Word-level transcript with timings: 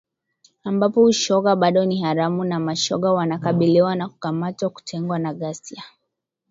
ambapo 0.63 1.03
ushoga 1.03 1.55
bado 1.55 1.85
ni 1.85 2.01
haramu 2.01 2.43
na 2.43 2.59
mashoga 2.59 3.11
wanakabiliwa 3.11 3.95
na 3.95 4.09
kukamatwa, 4.09 4.69
kutengwa 4.69 5.19
na 5.19 5.33
ghasia 5.33 5.83